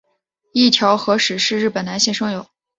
[0.53, 2.47] 一条和矢是日本男性声优。